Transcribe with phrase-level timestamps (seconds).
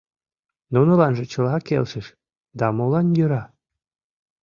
[0.73, 2.07] —Нуныланже чыла келшыш,
[2.59, 3.43] да молан йӧра?